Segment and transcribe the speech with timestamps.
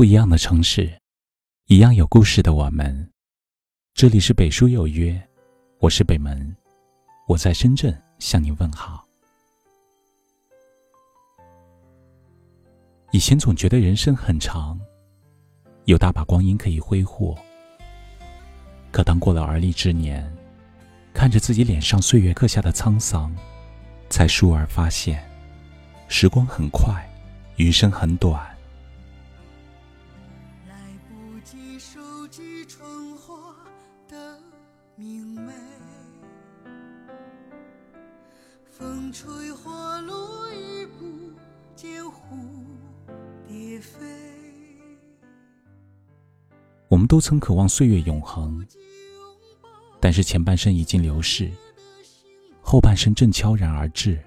[0.00, 0.90] 不一样的城市，
[1.66, 3.06] 一样有故事的我们。
[3.92, 5.22] 这里是北书有约，
[5.78, 6.56] 我是北门，
[7.28, 9.06] 我在深圳向你问好。
[13.12, 14.80] 以前总觉得人生很长，
[15.84, 17.36] 有大把光阴可以挥霍。
[18.90, 20.34] 可当过了而立之年，
[21.12, 23.30] 看着自己脸上岁月刻下的沧桑，
[24.08, 25.22] 才倏而发现，
[26.08, 27.06] 时光很快。
[27.56, 28.49] 余生很短，
[33.20, 33.54] 花
[34.08, 34.38] 的
[34.96, 35.52] 明媚，
[38.70, 41.30] 风吹花落已不
[41.76, 42.12] 见蝴
[43.46, 43.98] 蝶飞。
[46.88, 48.66] 我们都曾渴望岁月永恒，
[50.00, 51.52] 但是前半生已经流逝，
[52.62, 54.18] 后半生正悄然而至，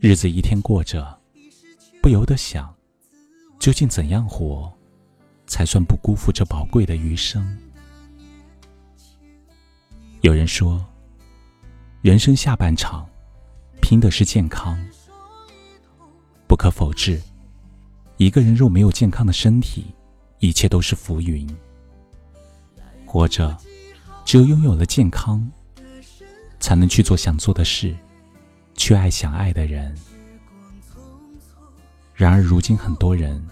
[0.00, 1.18] 日子一天过着。
[2.02, 2.74] 不由得想，
[3.58, 4.70] 究竟怎样活，
[5.52, 7.58] 才算不辜负这宝贵的余生？
[10.22, 10.82] 有人说，
[12.00, 13.06] 人生下半场，
[13.82, 14.82] 拼的是健康。
[16.46, 17.20] 不可否置，
[18.16, 19.94] 一个人若没有健康的身体，
[20.38, 21.46] 一切都是浮云。
[23.04, 23.54] 活着，
[24.24, 25.46] 只有拥有了健康，
[26.60, 27.94] 才能去做想做的事，
[28.74, 29.94] 去爱想爱的人。
[32.14, 33.46] 然而，如今很多人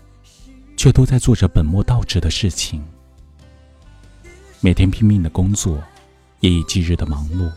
[0.81, 2.83] 却都在做着本末倒置的事情，
[4.61, 5.79] 每天拼命的工作，
[6.41, 7.53] 夜以继日的忙碌，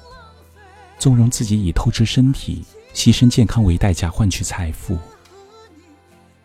[1.00, 5.00] 纵容自己以透支身体、牺牲健康为代价换取财富，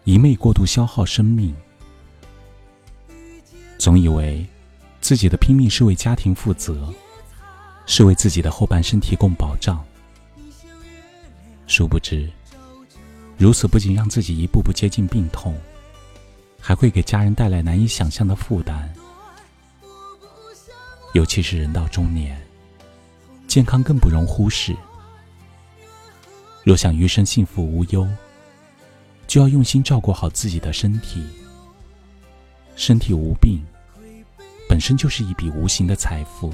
[0.05, 1.53] 一昧过度消耗生命，
[3.77, 4.47] 总以为
[5.01, 6.95] 自己的拼命是为家庭负责，
[7.87, 9.85] 是为自己的后半生提供保障，
[11.67, 12.31] 殊不知。
[13.37, 15.59] 如此不仅让自己一步步接近病痛，
[16.61, 18.93] 还会给家人带来难以想象的负担。
[21.15, 22.41] 尤其是人到中年，
[23.47, 24.77] 健康更不容忽视。
[26.65, 28.07] 若想余生幸福无忧，
[29.27, 31.27] 就要用心照顾好自己的身体。
[32.77, 33.61] 身体无病，
[34.69, 36.53] 本身就是一笔无形的财富。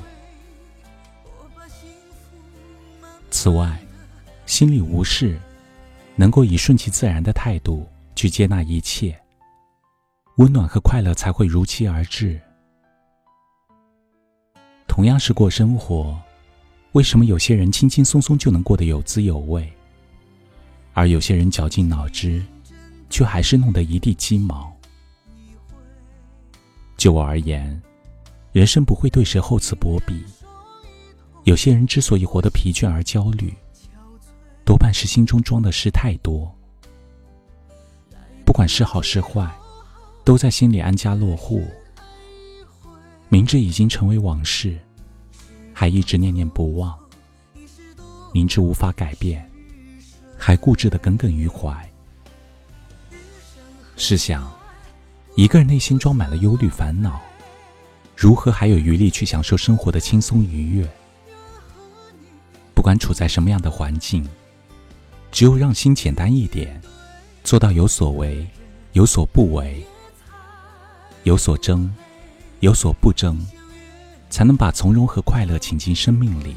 [3.31, 3.79] 此外，
[4.47, 5.39] 心里无事。
[6.17, 9.21] 能够以顺其自然的态度去接纳一切，
[10.37, 12.41] 温暖和快乐才会如期而至。
[14.89, 16.21] 同样是过生活，
[16.93, 19.73] 为什么有些人轻轻松松就能过得有滋有味，
[20.93, 22.43] 而有些人绞尽脑汁，
[23.11, 24.73] 却还是弄得一地鸡毛？
[26.97, 27.81] 就我而言，
[28.53, 30.25] 人生不会对谁厚此薄彼。
[31.45, 33.55] 有些人之所以活得疲倦而焦虑。
[34.65, 36.51] 多半是心中装的事太多，
[38.47, 39.47] 不管是好是坏，
[40.25, 41.65] 都在心里安家落户。
[43.29, 44.79] 明知已经成为往事，
[45.73, 46.93] 还一直念念不忘；
[48.33, 49.49] 明知无法改变，
[50.39, 51.73] 还固执的耿耿于怀。
[53.97, 54.51] 试想，
[55.37, 57.21] 一个人内心装满了忧虑烦恼，
[58.17, 60.89] 如何还有余力去享受生活的轻松愉悦？
[62.75, 64.27] 不管处在什么样的环境。
[65.33, 66.81] 只有让心简单一点，
[67.43, 68.47] 做到有所为，
[68.93, 69.85] 有所不为，
[71.25, 71.91] 有所争，
[72.61, 73.39] 有所不争，
[74.29, 76.55] 才能把从容和快乐请进生命里。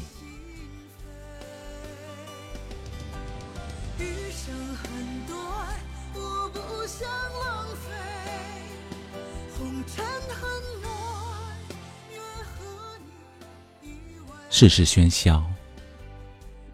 [14.50, 15.42] 世事喧嚣，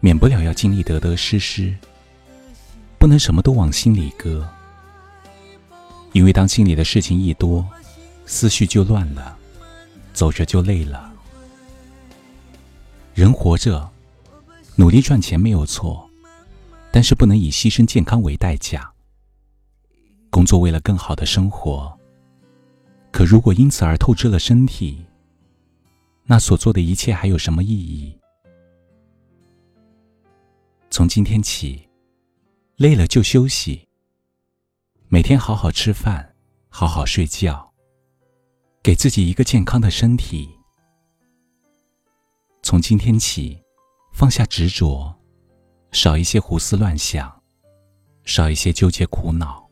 [0.01, 1.73] 免不了要经历得得失失。
[2.97, 4.49] 不能什么都往心里搁，
[6.11, 7.63] 因为当心里的事情一多，
[8.25, 9.37] 思绪就乱了，
[10.13, 11.13] 走着就累了。
[13.13, 13.89] 人活着，
[14.75, 16.09] 努力赚钱没有错，
[16.91, 18.91] 但是不能以牺牲健康为代价。
[20.29, 21.97] 工作为了更好的生活，
[23.11, 25.05] 可如果因此而透支了身体，
[26.25, 28.17] 那所做的一切还有什么意义？
[30.89, 31.81] 从今天起。
[32.77, 33.87] 累了就休息，
[35.07, 36.35] 每天好好吃饭，
[36.67, 37.71] 好好睡觉，
[38.85, 40.47] 给自己一个健康的身体。
[42.61, 43.59] 从今天起，
[44.13, 45.11] 放下执着，
[45.91, 47.41] 少一些胡思乱想，
[48.25, 49.67] 少一些纠结苦恼，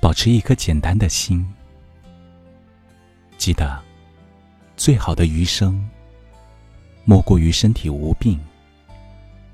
[0.00, 1.48] 保持一颗简单的心。
[3.38, 3.80] 记得，
[4.76, 5.88] 最好的余生，
[7.04, 8.40] 莫过于身体无病，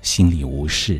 [0.01, 0.99] 心里无事。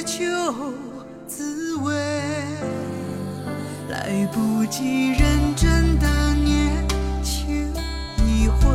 [0.00, 0.24] 已是秋
[1.26, 1.92] 滋味，
[3.90, 6.88] 来不及认真的年
[7.22, 7.70] 轻
[8.24, 8.70] 一回。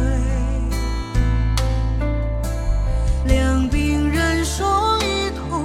[3.25, 5.63] 两鬓染霜，一头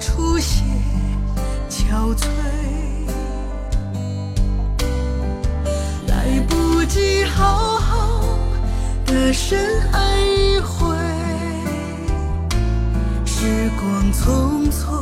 [0.00, 0.64] 初歇
[1.68, 2.26] 憔悴，
[6.08, 8.22] 来不及好好
[9.04, 10.96] 的深爱一回，
[13.26, 14.93] 时光匆匆，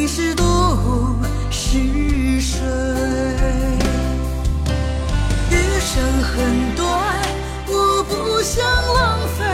[0.00, 1.16] 你是多
[1.50, 2.60] 逝水。
[5.50, 6.86] 余生很短，
[7.66, 8.64] 我不想
[8.94, 9.44] 浪费。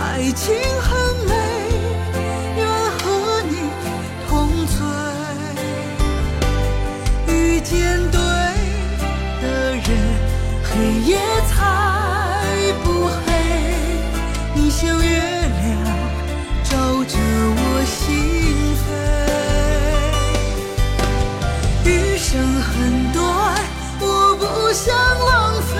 [0.00, 0.54] 爱情
[24.78, 25.74] 想浪费。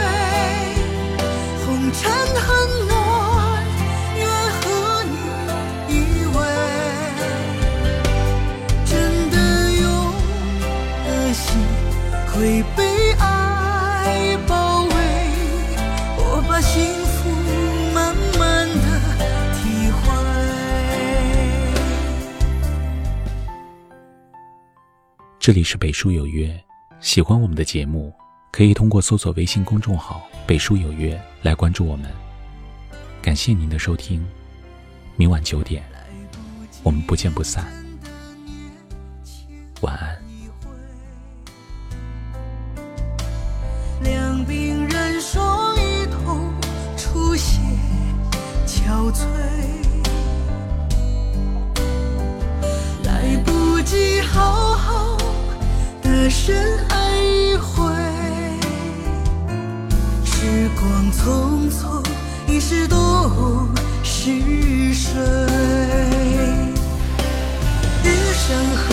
[1.65, 2.49] 红尘很
[2.89, 2.93] 暖，
[4.17, 4.59] 愿和
[5.05, 5.15] 你
[5.95, 5.97] 依
[6.35, 6.37] 偎。
[8.85, 8.91] 真
[9.31, 9.37] 的
[9.71, 9.87] 有
[11.07, 11.47] 的心
[12.33, 12.37] 会
[12.77, 12.81] 被
[13.21, 14.91] 爱包围，
[16.17, 16.75] 我把幸
[17.07, 17.31] 福
[17.95, 17.97] 慢
[18.37, 18.87] 慢的
[19.55, 19.63] 体
[19.93, 19.97] 会。
[25.39, 26.53] 这里是北书有约，
[26.99, 28.13] 喜欢我们的节目，
[28.51, 32.11] 可以通过搜索微信公众号“北书有约”来关注我们。
[33.23, 34.27] 感谢您的收听，
[35.17, 35.85] 明晚九点，
[36.83, 37.88] 我们不见不散。
[61.19, 62.03] 匆匆，
[62.47, 63.69] 已是多
[64.03, 64.31] 逝
[64.95, 65.21] 水。
[68.05, 68.87] 余生很